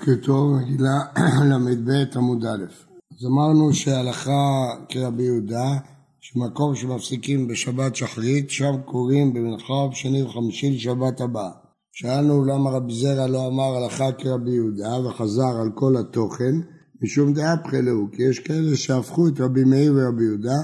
[0.00, 1.00] בוקר טוב, מגילה
[1.50, 2.64] ל"ב עמוד א'.
[3.12, 5.78] אז אמרנו שהלכה כרבי יהודה,
[6.20, 11.50] שמקום שמפסיקים בשבת שחרית, שם קוראים במנחה בשני וחמישי לשבת הבאה.
[11.92, 16.54] שאלנו למה רבי זרע לא אמר הלכה כרבי יהודה וחזר על כל התוכן,
[17.02, 20.58] משום דעה פחלהו, כי יש כאלה שהפכו את רבי מאיר ורבי יהודה,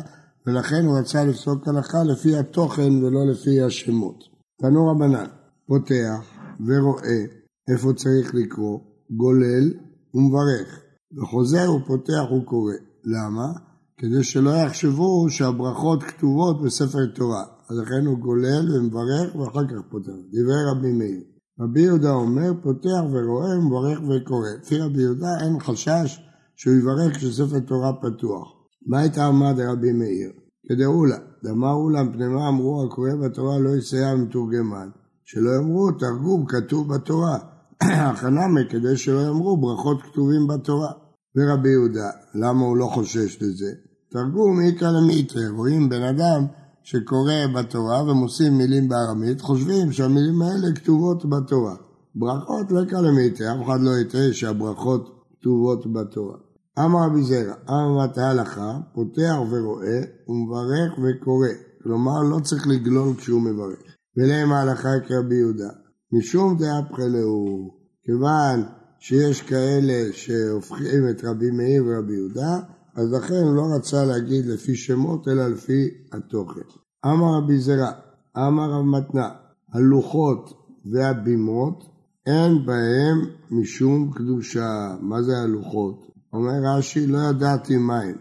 [0.47, 4.25] ולכן הוא רצה לפסוק הלכה לפי התוכן ולא לפי השמות.
[4.61, 5.27] תנו רבנן,
[5.67, 6.25] פותח
[6.67, 7.25] ורואה
[7.71, 8.79] איפה צריך לקרוא,
[9.11, 9.73] גולל
[10.15, 10.81] ומברך,
[11.17, 12.75] וחוזר ופותח וקורא.
[13.05, 13.53] למה?
[13.99, 17.45] כדי שלא יחשבו שהברכות כתובות בספר תורה.
[17.71, 20.13] אז לכן הוא גולל ומברך ואחר כך פותח.
[20.33, 21.21] דברי רבי מאיר.
[21.61, 24.49] רבי יהודה אומר, פותח ורואה, מברך וקורא.
[24.63, 26.21] לפי רבי יהודה אין חשש
[26.57, 28.53] שהוא יברך כשספר תורה פתוח.
[28.87, 30.31] מה הייתה עמד רבי מאיר?
[30.69, 34.89] כדאולה, דמר לה מפני מה אמרו הקורא בתורה לא יסייע מתורגמן.
[35.25, 37.39] שלא יאמרו תרגום כתוב בתורה.
[37.83, 40.93] החנמי כדי שלא יאמרו ברכות כתובים בתורה.
[41.37, 43.73] ורבי יהודה, למה הוא לא חושש לזה?
[44.11, 46.47] תרגום איכא למיתרא, רואים בן אדם
[46.83, 51.75] שקורא בתורה ומוסיף מילים בארמית, חושבים שהמילים האלה כתובות בתורה.
[52.15, 56.37] ברכות לא איכא למיתרא, אף אחד לא יטעה שהברכות כתובות בתורה.
[56.79, 61.49] אמר רבי זרע, אמר מטה הלכה, פותח ורואה ומברך וקורא.
[61.83, 63.79] כלומר, לא צריך לגלול כשהוא מברך.
[64.17, 65.69] ולהם ההלכה כרבי יהודה.
[66.13, 67.71] משום דעה פחלהו,
[68.07, 68.65] כיוון
[68.99, 72.59] שיש כאלה שהופכים את רבי מאיר ורבי יהודה,
[72.95, 76.61] אז לכן הוא לא רצה להגיד לפי שמות, אלא לפי התוכן.
[77.07, 77.91] אמר רבי זרע,
[78.37, 79.29] אמר רב מתנה,
[79.73, 80.53] הלוחות
[80.93, 81.85] והבימות,
[82.27, 84.97] אין בהם משום קדושה.
[85.01, 86.07] מה זה הלוחות?
[86.33, 88.17] אומר רש"י, לא ידעתי מהם.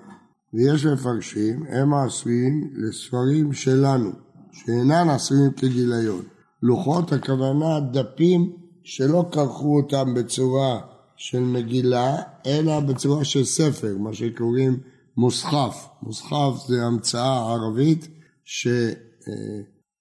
[0.54, 4.12] ויש מפרשים, הם עשויים לספרים שלנו,
[4.52, 6.22] שאינן עשויים כגיליון.
[6.64, 10.80] לוחות הכוונה דפים שלא כרכו אותם בצורה
[11.16, 14.80] של מגילה, אלא בצורה של ספר, מה שקוראים
[15.18, 15.88] מוסחף.
[16.04, 18.08] מוסחף זה המצאה ערבית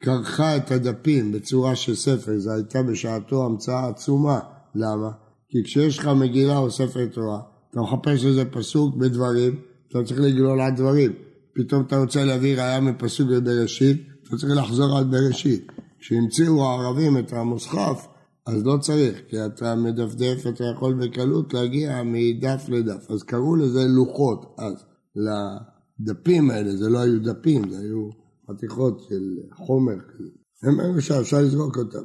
[0.02, 4.40] שכרכה את הדפים בצורה של ספר, זו הייתה בשעתו המצאה עצומה.
[4.74, 5.10] למה?
[5.48, 7.40] כי כשיש לך מגילה או ספר תורה,
[7.70, 11.12] אתה מחפש איזה פסוק בדברים, אתה צריך לגלול על דברים.
[11.54, 15.72] פתאום אתה רוצה להביא ראיה מפסוק בבראשית, אתה צריך לחזור על בראשית.
[16.00, 18.06] כשהמציאו הערבים את המוסחף,
[18.46, 23.10] אז לא צריך, כי אתה מדפדף, אתה יכול בקלות להגיע מדף לדף.
[23.10, 24.84] אז קראו לזה לוחות אז.
[25.16, 28.08] לדפים האלה, זה לא היו דפים, זה היו
[28.50, 30.30] חתיכות של חומר כזה.
[30.62, 32.02] הם אלו שאפשר לזרוק אותם.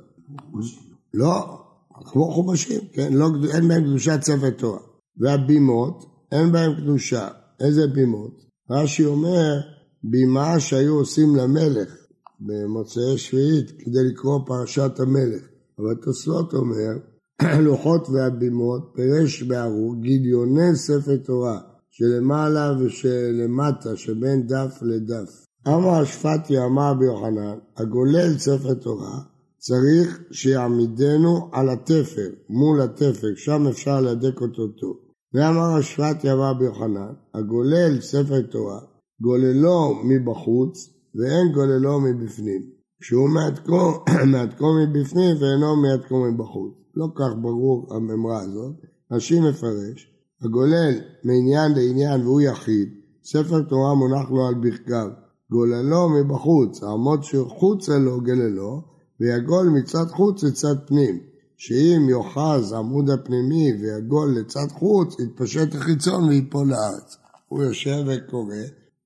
[1.13, 1.61] לא,
[2.05, 3.13] כמו חומשים, כן?
[3.13, 4.79] לא, אין בהם קדושת ספר תורה.
[5.17, 7.27] והבימות, אין בהם קדושה.
[7.59, 8.45] איזה בימות?
[8.69, 9.59] רש"י אומר,
[10.03, 11.95] בימה שהיו עושים למלך.
[12.39, 15.41] במוצאי שביעית כדי לקרוא פרשת המלך.
[15.79, 16.97] אבל תוספות אומר,
[17.65, 21.59] לוחות והבימות פירש בערו גיליוני ספר תורה
[21.89, 25.45] שלמעלה ושלמטה שבין דף לדף.
[25.67, 29.19] אמר השפטי אמר ביוחנן, הגולל ספר תורה
[29.57, 34.97] צריך שיעמידנו על התפר, מול התפר, שם אפשר להדק אותו טוב.
[35.33, 38.79] ואמר השפטי אמר ביוחנן, הגולל ספר תורה,
[39.21, 42.78] גוללו מבחוץ ואין גוללו מבפנים.
[43.11, 46.73] מעתקו, מעתקו מבפנים ואינו מעתקו מבחוץ.
[46.95, 48.75] לא כך ברור הממרה הזאת.
[49.11, 50.11] רש"י מפרש,
[50.41, 50.93] הגולל
[51.23, 52.89] מעניין לעניין והוא יחיד,
[53.23, 55.09] ספר תורה מונח לו על ברכיו,
[55.51, 58.81] גוללו מבחוץ, העמוד שחוצה לו גללו,
[59.19, 61.19] ויגול מצד חוץ לצד פנים,
[61.57, 67.17] שאם יאחז עמוד הפנימי ויגול לצד חוץ, יתפשט החיצון ויפול לארץ.
[67.47, 68.55] הוא יושב וקורא,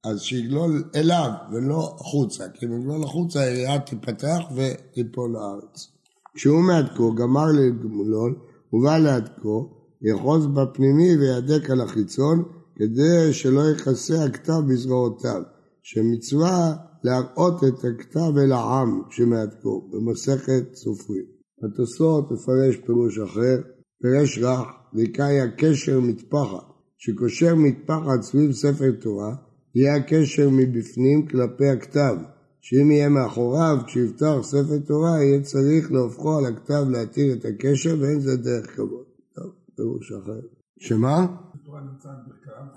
[0.03, 5.87] אז שיגלול אליו ולא החוצה, כי אם יגלול החוצה העירייה תיפתח ותיפול לארץ.
[6.35, 8.33] כשהוא מעדכו, גמר לגמולון,
[8.69, 9.69] הוא בא לעדכו,
[10.01, 12.43] יאחוז בפנימי וידק על החיצון,
[12.75, 15.41] כדי שלא יכסה הכתב בזרועותיו,
[15.83, 21.25] שמצווה להראות את הכתב אל העם כשמעדכו, במסכת סופרים.
[21.63, 23.61] התוספות מפרש פירוש אחר,
[24.01, 26.65] פירש רך, ויקאי הקשר מטפחת,
[26.97, 29.35] שקושר מטפחת סביב ספר תורה,
[29.75, 32.15] יהיה הקשר מבפנים כלפי הכתב,
[32.61, 38.19] שאם יהיה מאחוריו, כשיפתח ספר תורה, יהיה צריך להופכו על הכתב להתיר את הקשר, ואין
[38.19, 39.05] זה דרך כבוד.
[39.35, 40.39] טוב, פירוש אחר.
[40.79, 41.25] שמה?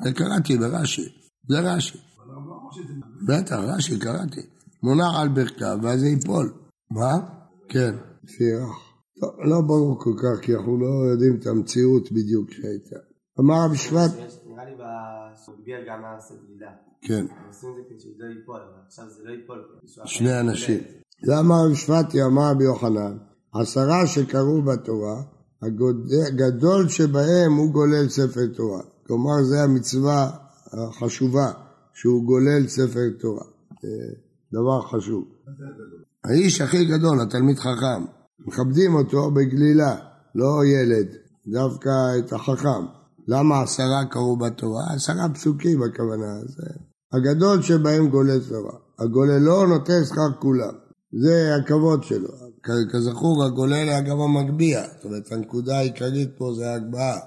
[0.02, 1.08] אני קראתי ברש"י,
[1.48, 1.98] זה רש"י.
[3.28, 4.40] בטח, רש"י קראתי.
[4.82, 6.52] מונח על ברכיו, ואז זה ייפול.
[6.90, 7.18] מה?
[7.68, 7.94] כן.
[9.20, 12.96] טוב, לא ברור כל כך, כי אנחנו לא יודעים את המציאות בדיוק שהייתה.
[13.40, 14.10] אמר רב שבט...
[14.66, 16.70] לי בסוגיה גם בלידה.
[17.02, 17.26] כן.
[17.46, 19.64] עושים את זה כדי שזה לא ייפול, אבל עכשיו זה לא ייפול.
[20.04, 20.80] שני אנשים.
[21.22, 23.16] למה רב שבטי אמר רבי יוחנן,
[23.54, 25.22] עשרה שקראו בתורה,
[25.62, 28.82] הגדול שבהם הוא גולל ספר תורה.
[29.06, 30.30] כלומר, זו המצווה
[30.72, 31.52] החשובה,
[31.94, 33.44] שהוא גולל ספר תורה.
[34.52, 35.24] דבר חשוב.
[36.24, 38.04] האיש הכי גדול, התלמיד חכם,
[38.38, 39.96] מכבדים אותו בגלילה,
[40.34, 41.06] לא ילד,
[41.46, 43.05] דווקא את החכם.
[43.28, 44.84] למה עשרה קראו בתורה?
[44.94, 46.40] עשרה פסוקים הכוונה.
[46.46, 46.66] זה
[47.12, 48.78] הגדול שבהם גולל תורה.
[48.98, 50.74] הגוללו נותן שכר כולם.
[51.22, 52.28] זה הכבוד שלו.
[52.92, 54.82] כזכור, הגולל היה גם המגביה.
[54.96, 57.18] זאת אומרת, הנקודה העיקרית פה זה ההגבהה.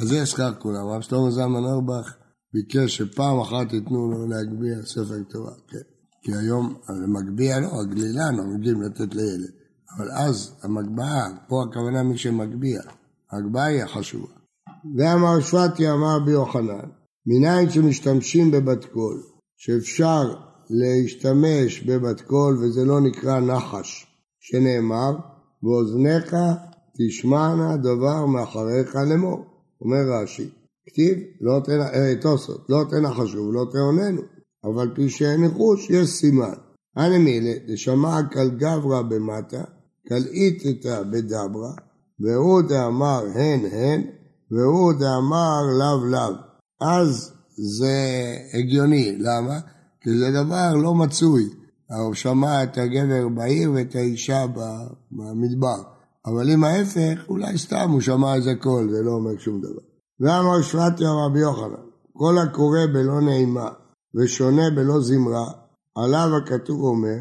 [0.00, 0.86] אז זה שכר כולם.
[0.88, 2.14] הרב שלמה זלמן אורבך
[2.54, 5.52] ביקש שפעם אחת ייתנו לו להגביה ספר תורה.
[5.68, 5.78] כן.
[6.22, 9.50] כי היום המגביה לא, הגלילה נוהגים לתת לילד.
[9.96, 12.82] אבל אז המגבהה, פה הכוונה מי שמגביה.
[13.32, 14.37] ההגבהה היא החשובה.
[14.96, 16.88] ואמר שבטי אמר רבי יוחנן,
[17.26, 19.22] מניין שמשתמשים בבת קול,
[19.56, 20.34] שאפשר
[20.70, 24.06] להשתמש בבת קול וזה לא נקרא נחש,
[24.40, 25.16] שנאמר,
[25.62, 26.36] באוזניך
[26.98, 29.44] תשמענה דבר מאחריך לאמור,
[29.80, 30.50] אומר רש"י,
[30.86, 34.22] כתיב, לא תנא, אה, תוספות, לא תנא חשוב, לא תעוננו,
[34.64, 36.54] אבל פי שאין ניחוש יש סימן.
[36.96, 39.64] אנא מילה, דשמע קל גברא במטה,
[40.08, 41.72] קל איתתא בדברה,
[42.20, 44.02] והוא דאמר הן הן,
[44.50, 46.34] והוא דאמר לאו לאו.
[46.80, 47.96] אז זה
[48.54, 49.58] הגיוני, למה?
[50.00, 51.48] כי זה דבר לא מצוי.
[51.90, 54.46] הוא שמע את הגבר בעיר ואת האישה
[55.10, 55.82] במדבר.
[56.26, 59.82] אבל אם ההפך, אולי סתם הוא שמע איזה קול, זה לא אומר שום דבר.
[60.20, 63.68] ואמר שבטיה רבי יוחנן, כל הקורא בלא נעימה
[64.14, 65.46] ושונה בלא זמרה,
[65.94, 67.18] עליו הכתוב אומר,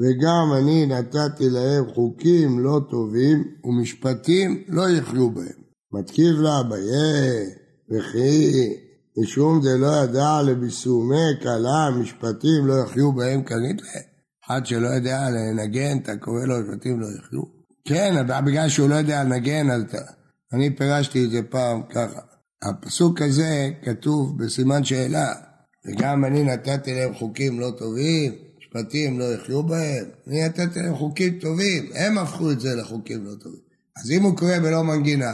[0.00, 5.59] וגם אני נתתי להם חוקים לא טובים ומשפטים לא יחיו בהם.
[5.92, 7.46] מתקיף לה אביה,
[7.90, 8.52] וכי
[9.18, 14.00] משום זה לא ידע לביסומי כלה, משפטים לא יחיו בהם כנראה.
[14.46, 17.42] אחד שלא יודע לנגן, אתה קורא לו משפטים לא יחיו.
[17.84, 19.98] כן, בגלל שהוא לא יודע לנגן, אז אתה...
[20.52, 22.20] אני פירשתי את זה פעם ככה.
[22.62, 25.32] הפסוק הזה כתוב בסימן שאלה,
[25.86, 31.38] וגם אני נתתי להם חוקים לא טובים, משפטים לא יחיו בהם, אני נתתי להם חוקים
[31.38, 33.60] טובים, הם הפכו את זה לחוקים לא טובים.
[33.96, 35.32] אז אם הוא קורא בלא מנגינה,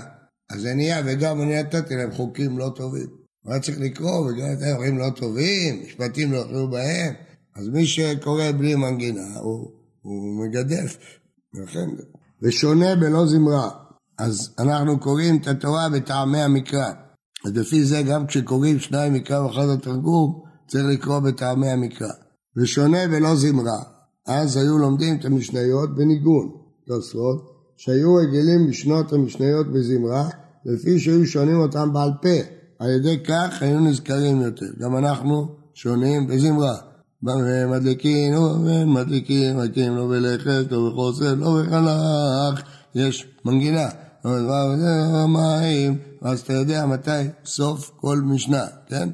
[0.50, 3.06] אז זה נהיה, וגם אני נתתי להם חוקים לא טובים.
[3.42, 7.14] הוא היה צריך לקרוא, וגם את דברים לא טובים, משפטים לא יוכלו בהם.
[7.56, 9.70] אז מי שקורא בלי מנגינה, הוא,
[10.02, 10.96] הוא מגדף.
[11.54, 11.86] לכן,
[12.42, 13.70] ושונה בלא זמרה.
[14.18, 16.90] אז אנחנו קוראים את התורה בטעמי המקרא.
[17.46, 22.12] אז לפי זה גם כשקוראים שניים מקרא ואחד התרגום, צריך לקרוא בטעמי המקרא.
[22.56, 23.82] ושונה בלא זמרה.
[24.26, 26.48] אז היו לומדים את המשניות בניגון,
[26.86, 30.28] תוספות, שהיו רגילים לשנות המשניות בזמרה,
[30.64, 32.56] לפי שהיו שונים אותם בעל פה.
[32.78, 34.66] על ידי כך היו נזכרים יותר.
[34.78, 36.76] גם אנחנו שונים בזמרה.
[37.68, 38.34] מדליקים,
[38.86, 42.62] מדליקים, מכים לא בלכת, לא בחוסר, לא בחלך.
[42.94, 43.88] יש מנגינה.
[45.28, 47.10] מים, אז אתה יודע מתי
[47.44, 49.08] סוף כל משנה, כן?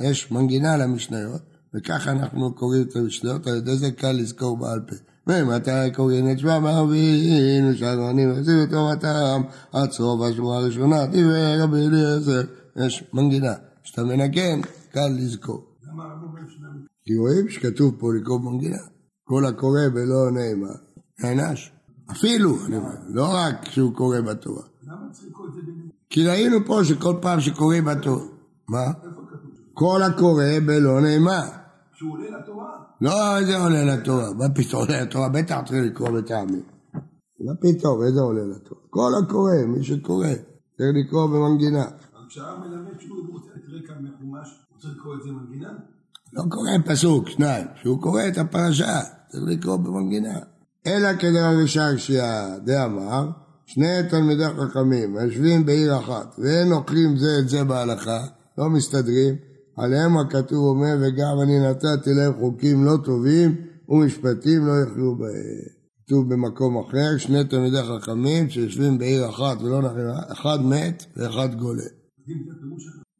[0.00, 1.42] יש מנגינה למשניות,
[1.74, 4.96] וככה אנחנו קוראים את המשניות, על ידי זה קל לזכור בעל פה.
[5.26, 9.42] ומתי קוראים את שמם אבינו שהגאונים יחזירו את טובתם
[9.72, 12.42] עד סוף השבועה הראשונה דיבר רבי אליעזר
[12.76, 13.54] יש מנגינה.
[13.82, 14.60] כשאתה מנגן
[14.92, 15.64] קל לזכור.
[17.04, 18.82] כי רואים שכתוב פה לקרוא מנגינה
[19.24, 20.74] כל הקורא בלא נאמר.
[21.22, 21.72] נענש
[22.10, 22.56] אפילו,
[23.08, 24.62] לא רק כשהוא קורא בתורה.
[26.10, 28.24] כי ראינו פה שכל פעם שקוראים בתורה
[28.68, 28.92] מה?
[29.74, 31.48] כל הקורא בלא נאמר.
[31.94, 32.55] שהוא עולה לתורה?
[33.00, 34.32] לא, איזה עולה לתורה?
[34.32, 35.28] מה פתאום עולה לתורה?
[35.28, 36.62] בטח צריך לקרוא בטעמים.
[37.40, 38.80] מה פתאום, איזה עולה לתורה?
[38.90, 40.28] כל הקורא, מי שקורא,
[40.76, 41.84] צריך לקרוא במנגינה.
[42.28, 45.72] כשהרב מלמד שהוא רוצה את רקע מחומש, הוא צריך לקרוא את זה במנגינה?
[46.32, 47.66] לא קורא פסוק, שניים.
[47.74, 50.38] כשהוא קורא את הפרשה, צריך לקרוא במנגינה.
[50.86, 53.30] אלא כדרב ישעיה דאמר,
[53.66, 58.26] שני תלמידי חכמים היושבים בעיר אחת ואין אוכלים זה את זה בהלכה,
[58.58, 59.34] לא מסתדרים,
[59.76, 63.56] עליהם הכתוב אומר, וגם אני נתתי להם חוקים לא טובים
[63.88, 65.76] ומשפטים לא יכלו בהם.
[66.06, 71.82] כתוב במקום אחר, שני תלמידי חכמים שיושבים בעיר אחת ולא נכנסים, אחד מת ואחד גולה.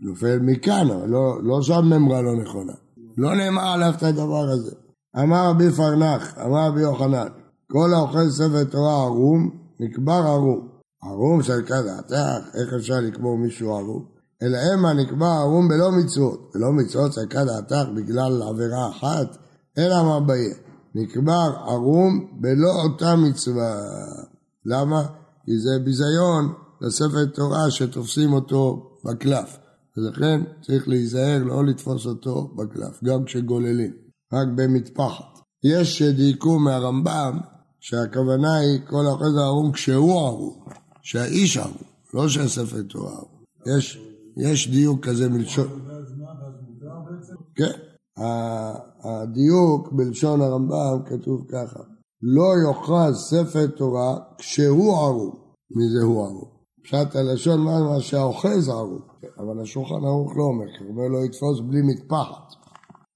[0.01, 2.73] נופל מכאן, אבל לא, לא שם ממרה לא נכונה.
[3.19, 4.77] לא נאמר עליו את הדבר הזה.
[5.23, 7.27] אמר רבי פרנח, אמר רבי יוחנן,
[7.73, 10.69] כל האוכל ספר תורה ערום, נקבר ערום.
[11.03, 14.16] ערום של כדעתך, איך אפשר לקבור מישהו ערום?
[14.43, 19.37] אלא המה נקבע ערום בלא מצוות, ולא מצוות צדקה דעתך בגלל עבירה אחת,
[19.79, 20.55] אלא מה ביה,
[20.95, 23.77] נקבר ערום בלא אותה מצווה.
[24.67, 25.03] למה?
[25.45, 29.59] כי זה ביזיון לספר תורה שתופסים אותו בקלף.
[29.97, 33.93] ולכן צריך להיזהר לא לתפוס אותו בקלף, גם כשגוללים,
[34.33, 35.39] רק במטפחת.
[35.65, 37.39] יש שדייקו מהרמב"ם
[37.81, 40.65] שהכוונה היא כל האחוז הערום כשהוא ערום,
[41.03, 41.77] שהאיש ערום,
[42.15, 43.43] לא שהספר תורה ערום.
[43.67, 44.01] יש,
[44.37, 45.67] יש דיוק כזה מלשון...
[47.55, 47.79] כן,
[49.05, 51.81] הדיוק בלשון הרמב"ם כתוב ככה:
[52.23, 55.47] לא יאחז ספר תורה כשהוא ערום.
[55.71, 56.51] מזה הוא ערום.
[56.83, 59.03] פשט הלשון מה שהאוחז ערום.
[59.39, 62.53] אבל השולחן ערוך לא אומר, הוא אומר לו יתפוס בלי מטפחת.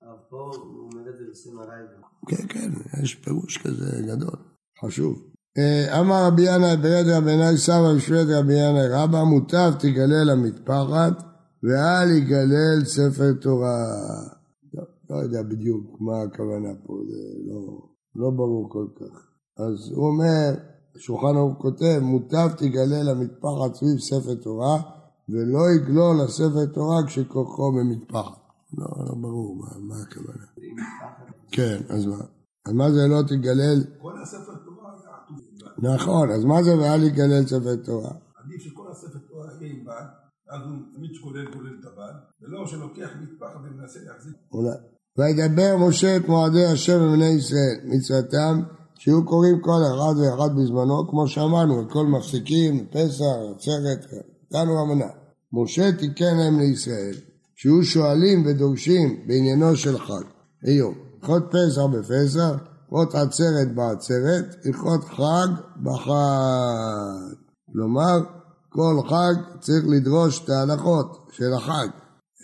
[0.03, 2.03] אבל פה הוא אומר את זה בסימרי גם.
[2.29, 2.71] כן, כן,
[3.03, 4.37] יש פירוש כזה גדול,
[4.85, 5.30] חשוב.
[5.59, 11.23] אה, אמר רבי ינאי ברד רבני סבא בשבט רבי ינאי רבא מוטב תגלל המטפחת
[11.63, 13.85] ואל יגלל ספר תורה.
[14.75, 19.27] לא, לא יודע בדיוק מה הכוונה פה, זה לא, לא ברור כל כך.
[19.59, 20.55] אז הוא אומר,
[20.99, 24.83] שולחן ערוך כותב, מוטב תגלל המטפחת סביב ספר תורה
[25.29, 28.41] ולא יגלול לספר תורה כשכוחו במטפחת.
[28.79, 30.45] לא, לא ברור מה, מה הכוונה.
[31.53, 32.25] כן, אז מה?
[32.67, 33.85] אז מה זה לא תגלל?
[34.03, 34.60] כל הספר.
[35.83, 38.13] נכון, אז מה זה ואל יגלל ספר תורה?
[38.45, 40.07] עדיף שכל הספר תורה יהיה עם בד,
[40.51, 44.35] אז הוא תמיד שכולל כולל את הבד, ולא שלוקח מטפחת ומנסה להחזיק.
[44.53, 44.77] אולי.
[45.19, 48.61] וידבר משה את מועדי השם בבני ישראל, מצוותם,
[48.99, 54.07] שיהיו קוראים כל אחד ואחד בזמנו, כמו שאמרנו, הכל מפסיקים, פסח, עצרת,
[54.53, 55.11] נתנו אמנה.
[55.53, 57.15] משה תיקן להם לישראל,
[57.55, 60.25] שיהיו שואלים ודורשים בעניינו של חג.
[60.63, 62.57] היום, הלכות פסח בפסח,
[62.93, 65.49] הלכות עצרת בעצרת, הלכות חג
[65.83, 66.11] בחג.
[67.73, 68.19] כלומר,
[68.69, 71.89] כל חג צריך לדרוש את ההלכות של החג.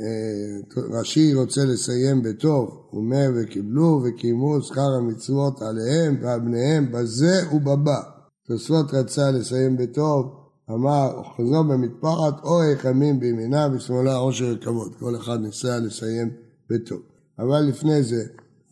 [0.01, 7.35] אה, רש"י רוצה לסיים בטוב, הוא אומר וקיבלו וקיימו שכר המצוות עליהם ועל בניהם בזה
[7.53, 8.01] ובבא.
[8.49, 10.27] תוספות רצה לסיים בטוב,
[10.71, 14.95] אמר חזור במטפחת או איכמים בימינה בשמאלה עושר וכבוד.
[14.99, 16.31] כל אחד ניסה לסיים
[16.71, 17.01] בטוב.
[17.39, 18.25] אבל לפני זה,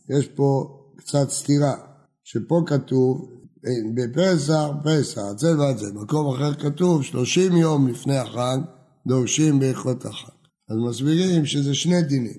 [0.09, 1.75] יש פה קצת סתירה,
[2.23, 3.29] שפה כתוב
[3.65, 5.93] אה, בפסח, פסח, זה ועד זה.
[5.93, 8.57] מקום אחר כתוב 30 יום לפני החג
[9.07, 10.29] דורשים בהלכות החג.
[10.69, 12.37] אז מסבירים שזה שני דינים.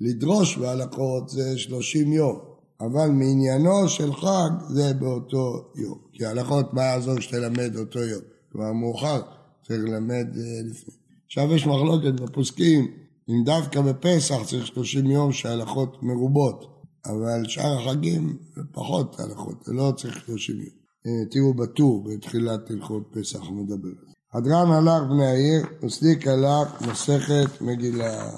[0.00, 2.38] לדרוש בהלכות זה 30 יום,
[2.80, 5.98] אבל מעניינו של חג זה באותו יום.
[6.12, 8.22] כי ההלכות, מה יעזור שתלמד אותו יום?
[8.50, 9.20] כבר מאוחר,
[9.66, 10.94] צריך ללמד אה, לפני.
[11.26, 12.86] עכשיו יש מחלוקת בפוסקים,
[13.28, 16.73] אם דווקא בפסח צריך 30 יום שההלכות מרובות,
[17.06, 20.66] אבל שאר החגים זה פחות הלכות, זה לא צריך 30 יום.
[21.06, 24.14] אה, תראו בטור בתחילת הלכות פסח מדבר.
[24.32, 28.30] הדרן הלך בני העיר, וסליק הלך מסכת מגילה.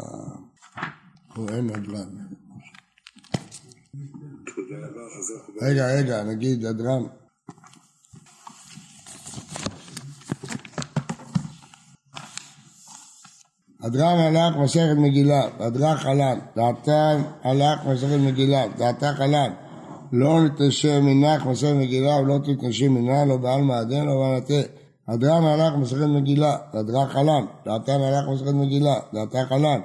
[1.37, 2.08] או אין הדרן.
[5.62, 7.02] רגע, רגע, נגיד הדרן.
[13.86, 19.50] הדרן הלך מסכת מגילה, והדרך חלן, דעתן הלך מסכת מגילה, דעתה חלן.
[20.12, 24.68] לא נתנשם מנך מסכת מגילה ולא תתנשם מנה, לא בעלמא עדן, לא בעלתה.
[25.08, 29.80] הדרן הלך מסכת מגילה, והדרך חלן, דעתן הלך מסכת מגילה, דעתה חלן.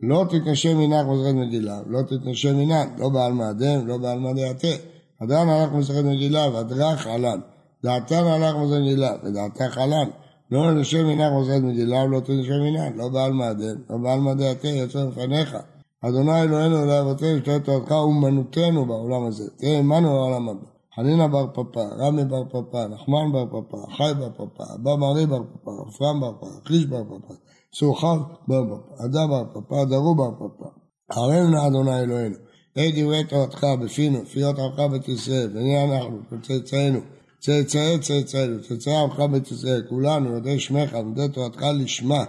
[0.00, 4.82] לא תתנשם מנך מסכת מגילה, לא תתנשם מנן, לא בעלמא עדן, לא בעלמא דעתה.
[5.20, 7.40] הדרן הלך מסכת מגילה, והדרך חלן.
[7.84, 10.08] דעתן הלך מסכת מגילה, ודעתה חלן.
[10.50, 15.04] לא נשם מנך מסכת מגילה ולא תנשם מנן, לא בעלמא עדן, לא בעלמא דעתה, יוצא
[15.04, 15.56] לפניך.
[16.04, 20.66] אדוני אלוהינו אלוהי אבותינו, שתהיה תורתך אומנותנו בעולם הזה, תהיה עמנו בעולם הבא.
[20.96, 25.42] חנינא בר פפא, רמי בר פפא, נחמן בר פפא, חי בר פפא, אבא מרי בר
[25.42, 27.34] פפא, רפרם בר פפא, חיש בר פפא,
[27.74, 30.68] סוחר בר פפא, עדה בר פפא, דרו בר פפא.
[31.10, 32.36] הרינו נא אדוני אלוהינו,
[32.72, 37.00] את דברי תורתך בפינו, פיות עמך ישראל, ונהיה אנחנו, צאצאינו,
[37.46, 39.22] צאצאי צאצאינו, צאצאי עמך
[39.52, 42.24] ישראל, כולנו יודעי שמך, יודעי תורתך לשמה,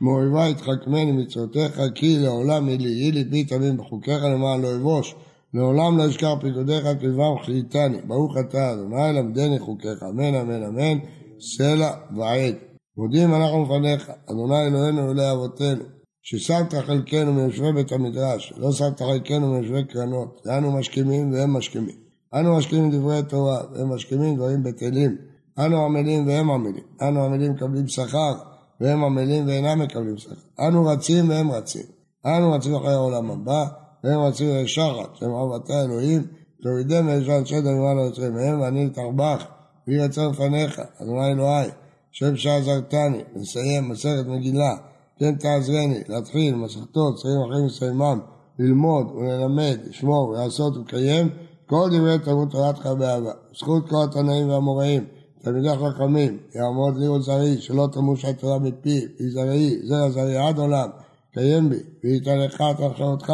[0.00, 5.14] מאויבי יתחכמני מצוותיך, כי לעולם יהי לי, יהי ליבי תמים בחוקיך למען לא אבוש.
[5.54, 7.98] לעולם לא אשכח פקודיך כלבם חייתני.
[8.06, 10.02] ברוך אתה אדוני למדני חוקיך.
[10.02, 10.98] אמן אמן אמן.
[11.40, 12.54] סלע ועד.
[12.96, 15.84] מודים אנחנו לפניך, אדוני אלוהינו אלוהי אבותינו,
[16.22, 22.01] ששמת חלקנו מיושבי בית המדרש, לא שמת חלקנו מיושבי קרנות, ואנו משכימים והם משכימים.
[22.34, 25.16] אנו משכימים דברי תורה, והם משכימים דברים בטלים.
[25.58, 26.84] אנו עמלים והם עמלים.
[27.02, 28.34] אנו עמלים מקבלים שכר,
[28.80, 30.34] והם עמלים ואינם מקבלים שכר.
[30.66, 31.82] אנו רצים והם רצים.
[32.26, 33.64] אנו רצים אחרי העולם הבא,
[34.04, 36.22] והם רצים לשחת, שהם אהבתה אלוהים,
[36.62, 39.44] תורידם וישן שד למעלה יוצרים מהם, ואני אתרבח,
[39.88, 41.68] ויהי רצון לפניך, אדוני אלוהי,
[42.12, 44.74] שם שעזרתני, נסיים מסכת מגילה,
[45.18, 48.20] כן תעזרני, להתחיל מסכתות, שרים אחרים לסיימם,
[48.58, 51.28] ללמוד וללמד, לשמור ולעשות ולקיים,
[51.72, 53.30] כל דברי תלמוד תורתך באהבה.
[53.58, 55.04] זכות כל התנאים והאמוראים,
[55.42, 60.88] תלמידי חכמים, יעמוד לי ולזרעי, שלא תמוש התורה מפי, ויזרעי, זרע זרעי עד עולם,
[61.34, 63.32] קיים בי, וייתן לך את הנחלותך,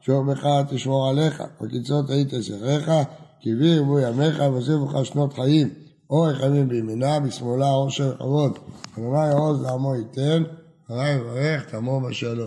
[0.00, 2.92] שור בך תשמור עליך, וקיצות היית שיחך,
[3.40, 5.68] כי בי ירבו ימיך, ויוסיפו לך שנות חיים,
[6.10, 8.58] אורך ימים בימינה, בשמאלה עושר וכבוד.
[8.98, 10.42] אדוני עוז לעמו ייתן,
[10.86, 12.46] אדוני יברך, תמו בשלום.